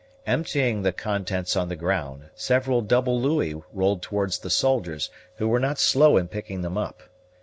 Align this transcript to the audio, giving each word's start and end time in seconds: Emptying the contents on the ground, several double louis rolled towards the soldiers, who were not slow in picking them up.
Emptying 0.25 0.81
the 0.81 0.91
contents 0.91 1.55
on 1.55 1.69
the 1.69 1.75
ground, 1.75 2.31
several 2.33 2.81
double 2.81 3.21
louis 3.21 3.61
rolled 3.71 4.01
towards 4.01 4.39
the 4.39 4.49
soldiers, 4.49 5.11
who 5.35 5.47
were 5.47 5.59
not 5.59 5.77
slow 5.77 6.17
in 6.17 6.27
picking 6.27 6.63
them 6.63 6.75
up. 6.75 7.03